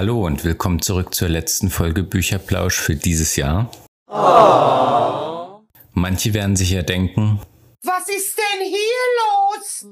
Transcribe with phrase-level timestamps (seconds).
[0.00, 3.70] Hallo und willkommen zurück zur letzten Folge Bücherplausch für dieses Jahr.
[4.06, 5.60] Oh.
[5.92, 7.38] Manche werden sich ja denken,
[7.82, 8.78] was ist denn hier
[9.20, 9.86] los?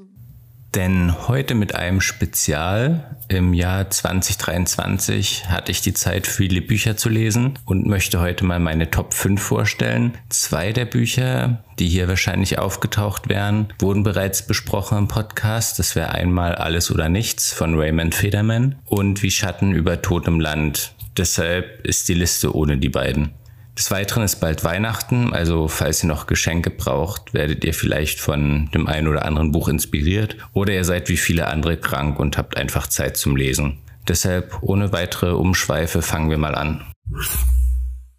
[0.75, 7.09] Denn heute mit einem Spezial im Jahr 2023 hatte ich die Zeit, viele Bücher zu
[7.09, 10.15] lesen und möchte heute mal meine Top 5 vorstellen.
[10.29, 15.79] Zwei der Bücher, die hier wahrscheinlich aufgetaucht wären, wurden bereits besprochen im Podcast.
[15.79, 20.93] Das wäre einmal Alles oder Nichts von Raymond Federman und Wie Schatten über totem Land.
[21.17, 23.33] Deshalb ist die Liste ohne die beiden.
[23.79, 28.69] Des Weiteren ist bald Weihnachten, also falls ihr noch Geschenke braucht, werdet ihr vielleicht von
[28.73, 32.57] dem einen oder anderen Buch inspiriert oder ihr seid wie viele andere krank und habt
[32.57, 33.77] einfach Zeit zum Lesen.
[34.05, 36.91] Deshalb ohne weitere Umschweife fangen wir mal an.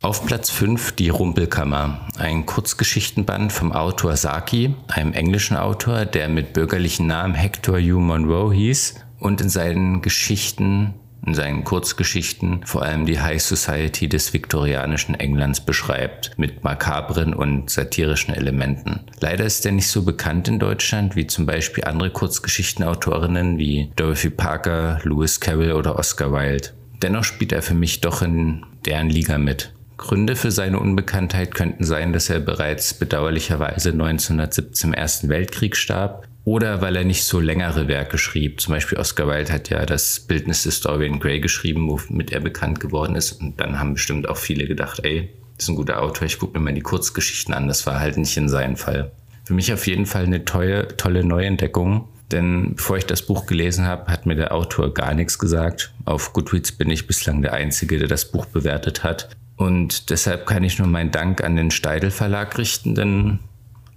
[0.00, 6.54] Auf Platz 5 Die Rumpelkammer, ein Kurzgeschichtenband vom Autor Saki, einem englischen Autor, der mit
[6.54, 10.94] bürgerlichen Namen Hector Hugh Monroe hieß und in seinen Geschichten
[11.26, 17.70] in seinen Kurzgeschichten vor allem die High Society des viktorianischen Englands beschreibt, mit makabren und
[17.70, 19.00] satirischen Elementen.
[19.20, 24.30] Leider ist er nicht so bekannt in Deutschland wie zum Beispiel andere Kurzgeschichtenautorinnen wie Dorothy
[24.30, 26.70] Parker, Lewis Carroll oder Oscar Wilde.
[27.02, 29.72] Dennoch spielt er für mich doch in deren Liga mit.
[29.96, 36.26] Gründe für seine Unbekanntheit könnten sein, dass er bereits bedauerlicherweise 1917 im Ersten Weltkrieg starb
[36.50, 38.60] oder weil er nicht so längere Werke schrieb.
[38.60, 42.80] Zum Beispiel Oscar Wilde hat ja das Bildnis des Dorian Gray geschrieben, womit er bekannt
[42.80, 43.40] geworden ist.
[43.40, 46.58] Und dann haben bestimmt auch viele gedacht, ey, das ist ein guter Autor, ich gucke
[46.58, 47.68] mir mal die Kurzgeschichten an.
[47.68, 49.12] Das war halt nicht in seinem Fall.
[49.44, 52.08] Für mich auf jeden Fall eine tolle, tolle Neuentdeckung.
[52.32, 55.94] Denn bevor ich das Buch gelesen habe, hat mir der Autor gar nichts gesagt.
[56.04, 59.28] Auf Goodreads bin ich bislang der Einzige, der das Buch bewertet hat.
[59.54, 63.38] Und deshalb kann ich nur meinen Dank an den Steidel Verlag richten, denn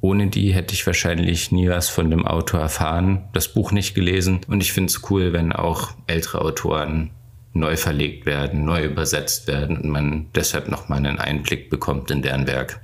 [0.03, 4.41] ohne die hätte ich wahrscheinlich nie was von dem Autor erfahren, das Buch nicht gelesen.
[4.49, 7.11] Und ich finde es cool, wenn auch ältere Autoren
[7.53, 12.47] neu verlegt werden, neu übersetzt werden und man deshalb nochmal einen Einblick bekommt in deren
[12.47, 12.81] Werk.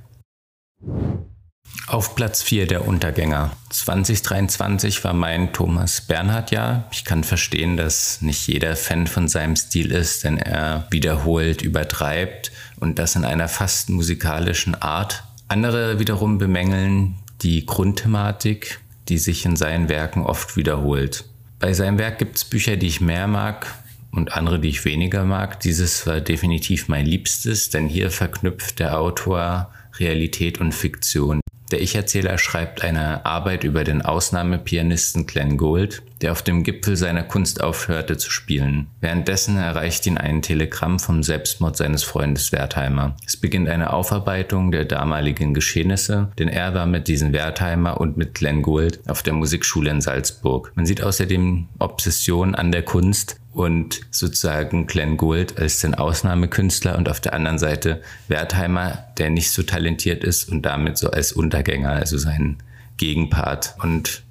[1.88, 3.50] Auf Platz 4 der Untergänger.
[3.68, 6.84] 2023 war mein Thomas Bernhard Jahr.
[6.90, 12.50] Ich kann verstehen, dass nicht jeder Fan von seinem Stil ist, denn er wiederholt, übertreibt
[12.78, 15.24] und das in einer fast musikalischen Art.
[15.50, 18.78] Andere wiederum bemängeln die Grundthematik,
[19.08, 21.24] die sich in seinen Werken oft wiederholt.
[21.58, 23.66] Bei seinem Werk gibt es Bücher, die ich mehr mag
[24.12, 25.58] und andere, die ich weniger mag.
[25.58, 31.40] Dieses war definitiv mein Liebstes, denn hier verknüpft der Autor Realität und Fiktion.
[31.70, 37.22] Der Ich-Erzähler schreibt eine Arbeit über den Ausnahmepianisten Glenn Gould, der auf dem Gipfel seiner
[37.22, 38.88] Kunst aufhörte zu spielen.
[39.00, 43.16] Währenddessen erreicht ihn ein Telegramm vom Selbstmord seines Freundes Wertheimer.
[43.26, 48.34] Es beginnt eine Aufarbeitung der damaligen Geschehnisse, denn er war mit diesem Wertheimer und mit
[48.34, 50.72] Glenn Gould auf der Musikschule in Salzburg.
[50.74, 57.08] Man sieht außerdem Obsession an der Kunst, und sozusagen Glenn Gould als den Ausnahmekünstler und
[57.08, 61.90] auf der anderen Seite Wertheimer, der nicht so talentiert ist und damit so als Untergänger,
[61.90, 62.58] also sein
[62.96, 63.74] Gegenpart.
[63.82, 64.22] Und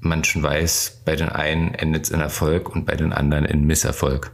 [0.00, 3.64] man schon weiß, bei den einen endet es in Erfolg und bei den anderen in
[3.64, 4.32] Misserfolg.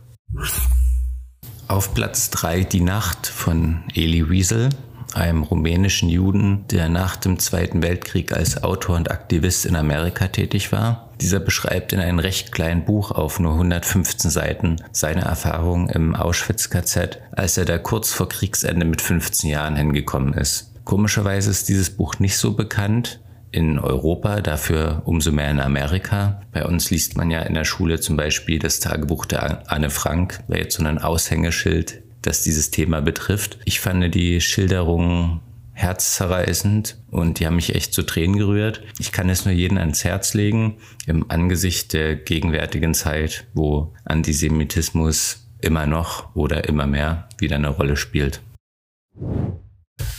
[1.68, 4.70] Auf Platz 3 Die Nacht von Eli Wiesel
[5.14, 10.72] einem rumänischen Juden, der nach dem Zweiten Weltkrieg als Autor und Aktivist in Amerika tätig
[10.72, 11.08] war.
[11.20, 17.18] Dieser beschreibt in einem recht kleinen Buch auf nur 115 Seiten seine Erfahrungen im Auschwitz-KZ,
[17.32, 20.72] als er da kurz vor Kriegsende mit 15 Jahren hingekommen ist.
[20.84, 23.20] Komischerweise ist dieses Buch nicht so bekannt
[23.50, 26.40] in Europa, dafür umso mehr in Amerika.
[26.52, 30.40] Bei uns liest man ja in der Schule zum Beispiel das Tagebuch der Anne Frank,
[30.48, 33.58] wäre jetzt so ein Aushängeschild das dieses Thema betrifft.
[33.64, 35.40] Ich fand die Schilderungen
[35.72, 38.82] herzzerreißend und die haben mich echt zu Tränen gerührt.
[38.98, 45.46] Ich kann es nur jedem ans Herz legen, im Angesicht der gegenwärtigen Zeit, wo Antisemitismus
[45.60, 48.40] immer noch oder immer mehr wieder eine Rolle spielt.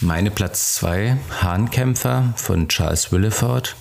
[0.01, 3.75] Meine Platz 2, Hahnkämpfer von Charles Willeford.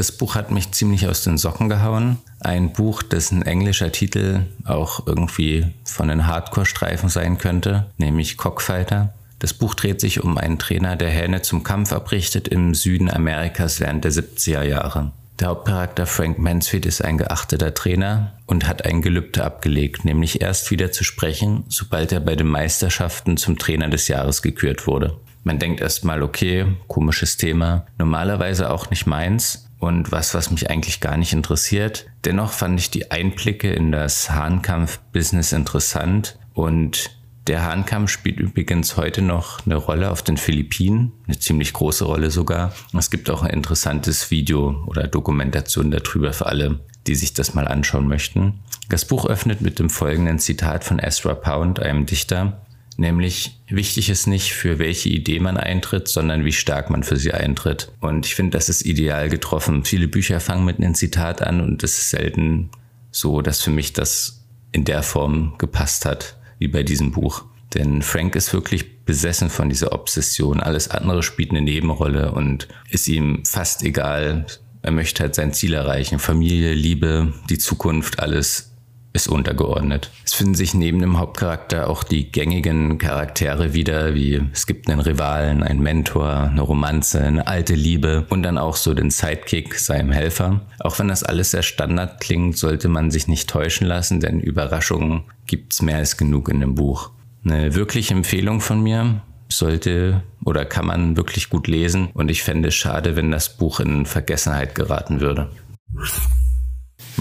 [0.00, 2.16] Das Buch hat mich ziemlich aus den Socken gehauen.
[2.40, 9.12] Ein Buch, dessen englischer Titel auch irgendwie von den Hardcore-Streifen sein könnte, nämlich Cockfighter.
[9.40, 13.78] Das Buch dreht sich um einen Trainer, der Hähne zum Kampf abrichtet im Süden Amerikas
[13.78, 15.12] während der 70er Jahre.
[15.38, 20.70] Der Hauptcharakter Frank Mansfield ist ein geachteter Trainer und hat ein Gelübde abgelegt, nämlich erst
[20.70, 25.18] wieder zu sprechen, sobald er bei den Meisterschaften zum Trainer des Jahres gekürt wurde.
[25.44, 31.00] Man denkt erstmal, okay, komisches Thema, normalerweise auch nicht meins, und was, was mich eigentlich
[31.00, 32.06] gar nicht interessiert.
[32.24, 37.10] Dennoch fand ich die Einblicke in das Hahnkampf-Business interessant und
[37.46, 42.30] der Hahnkampf spielt übrigens heute noch eine Rolle auf den Philippinen, eine ziemlich große Rolle
[42.30, 42.72] sogar.
[42.96, 47.66] Es gibt auch ein interessantes Video oder Dokumentation darüber für alle, die sich das mal
[47.66, 48.60] anschauen möchten.
[48.90, 52.60] Das Buch öffnet mit dem folgenden Zitat von Ezra Pound, einem Dichter,
[52.96, 57.32] nämlich wichtig ist nicht, für welche Idee man eintritt, sondern wie stark man für sie
[57.32, 57.92] eintritt.
[58.00, 59.84] Und ich finde, das ist ideal getroffen.
[59.84, 62.70] Viele Bücher fangen mit einem Zitat an und es ist selten
[63.10, 67.44] so, dass für mich das in der Form gepasst hat, wie bei diesem Buch.
[67.74, 70.60] Denn Frank ist wirklich besessen von dieser Obsession.
[70.60, 74.46] Alles andere spielt eine Nebenrolle und ist ihm fast egal.
[74.82, 76.18] Er möchte halt sein Ziel erreichen.
[76.18, 78.69] Familie, Liebe, die Zukunft, alles
[79.12, 80.10] ist untergeordnet.
[80.24, 85.00] Es finden sich neben dem Hauptcharakter auch die gängigen Charaktere wieder, wie es gibt einen
[85.00, 90.12] Rivalen, einen Mentor, eine Romanze, eine alte Liebe und dann auch so den Sidekick, seinem
[90.12, 90.60] Helfer.
[90.78, 95.24] Auch wenn das alles sehr Standard klingt, sollte man sich nicht täuschen lassen, denn Überraschungen
[95.46, 97.10] gibt's mehr als genug in dem Buch.
[97.44, 102.68] Eine wirkliche Empfehlung von mir sollte oder kann man wirklich gut lesen und ich fände
[102.68, 105.50] es schade, wenn das Buch in Vergessenheit geraten würde.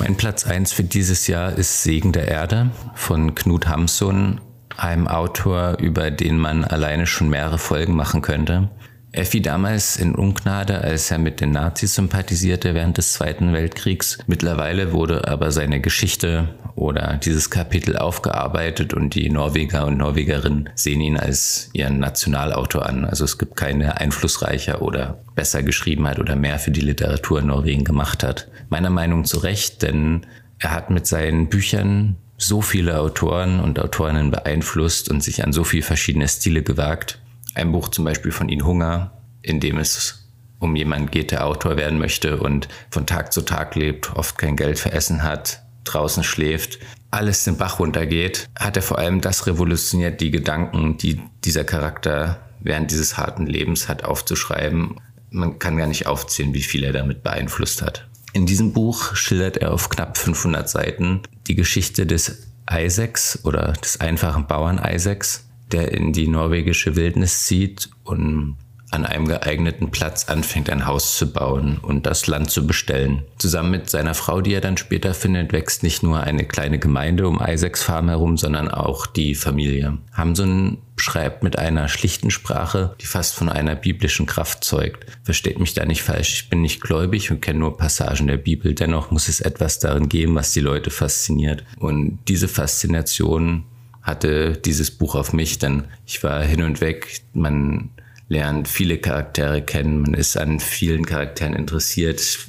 [0.10, 4.42] Mein Platz 1 für dieses Jahr ist Segen der Erde von Knut Hamsun,
[4.76, 8.72] einem Autor, über den man alleine schon mehrere Folgen machen könnte.
[9.12, 14.20] Fiel damals in Ungnade, als er mit den Nazis sympathisierte während des Zweiten Weltkriegs.
[14.28, 21.02] Mittlerweile wurde aber seine Geschichte oder dieses Kapitel aufgearbeitet und die Norweger und Norwegerinnen sehen
[21.02, 23.04] ihn als ihren Nationalautor an.
[23.04, 27.48] Also es gibt keine einflussreicher oder besser geschrieben hat oder mehr für die Literatur in
[27.48, 28.48] Norwegen gemacht hat.
[28.70, 30.26] Meiner Meinung zu Recht, denn
[30.60, 35.64] er hat mit seinen Büchern so viele Autoren und Autorinnen beeinflusst und sich an so
[35.64, 37.20] viele verschiedene Stile gewagt
[37.60, 39.12] ein Buch zum Beispiel von Ihn Hunger,
[39.42, 40.28] in dem es
[40.60, 44.56] um jemanden geht, der Autor werden möchte und von Tag zu Tag lebt, oft kein
[44.58, 46.80] Geld für Essen hat, draußen schläft,
[47.12, 52.40] alles den Bach runtergeht, hat er vor allem das revolutioniert, die Gedanken, die dieser Charakter
[52.60, 55.00] während dieses harten Lebens hat, aufzuschreiben.
[55.32, 58.08] Man kann gar nicht aufzählen, wie viel er damit beeinflusst hat.
[58.34, 64.00] In diesem Buch schildert er auf knapp 500 Seiten die Geschichte des Isaacs oder des
[64.00, 68.58] einfachen Bauern Isaacs, der in die norwegische Wildnis zieht und
[68.92, 73.24] an einem geeigneten Platz anfängt, ein Haus zu bauen und das Land zu bestellen.
[73.38, 77.28] Zusammen mit seiner Frau, die er dann später findet, wächst nicht nur eine kleine Gemeinde
[77.28, 80.00] um Isaacs Farm herum, sondern auch die Familie.
[80.14, 85.06] Hamsun schreibt mit einer schlichten Sprache, die fast von einer biblischen Kraft zeugt.
[85.24, 88.74] Versteht mich da nicht falsch, ich bin nicht gläubig und kenne nur Passagen der Bibel.
[88.74, 91.64] Dennoch muss es etwas darin geben, was die Leute fasziniert.
[91.78, 93.64] Und diese Faszination
[94.10, 97.22] hatte dieses Buch auf mich, denn ich war hin und weg.
[97.34, 97.92] Man
[98.28, 102.40] lernt viele Charaktere kennen, man ist an vielen Charakteren interessiert,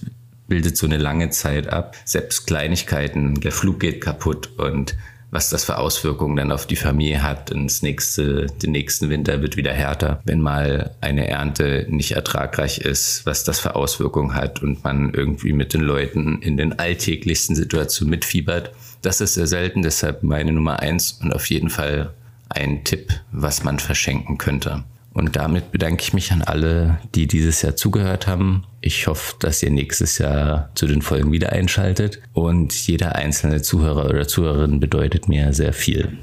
[0.49, 1.97] bildet so eine lange Zeit ab.
[2.05, 4.97] Selbst Kleinigkeiten, der Flug geht kaputt und
[5.31, 7.53] was das für Auswirkungen dann auf die Familie hat.
[7.53, 13.25] Und nächste, den nächsten Winter wird wieder härter, wenn mal eine Ernte nicht ertragreich ist,
[13.27, 18.11] was das für Auswirkungen hat und man irgendwie mit den Leuten in den alltäglichsten Situationen
[18.11, 18.73] mitfiebert.
[19.03, 22.13] Das ist sehr selten, deshalb meine Nummer eins und auf jeden Fall
[22.49, 24.85] ein Tipp, was man verschenken könnte.
[25.13, 28.65] Und damit bedanke ich mich an alle, die dieses Jahr zugehört haben.
[28.81, 32.21] Ich hoffe, dass ihr nächstes Jahr zu den Folgen wieder einschaltet.
[32.33, 36.17] Und jeder einzelne Zuhörer oder Zuhörerin bedeutet mir sehr viel.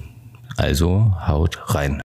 [0.55, 1.95] Also haut rein.